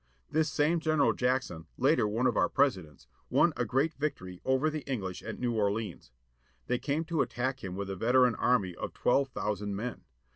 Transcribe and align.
This 0.31 0.51
same 0.51 0.79
General 0.79 1.13
Jackson, 1.13 1.67
later 1.77 2.07
one 2.07 2.25
of 2.25 2.35
our 2.35 2.49
Presidents, 2.49 3.05
won 3.29 3.53
a 3.55 3.65
great 3.65 3.93
victory 3.93 4.41
over 4.43 4.67
the 4.67 4.83
EngHsh 4.87 5.21
at 5.23 5.37
New 5.39 5.55
Orleans. 5.55 6.09
They 6.65 6.79
came 6.79 7.05
to 7.05 7.21
attack 7.21 7.63
him 7.63 7.75
with 7.75 7.87
a 7.87 7.95
veteran 7.95 8.33
army 8.33 8.73
of 8.73 8.93
twelve 8.95 9.27
thousand 9.27 9.75
men. 9.75 10.01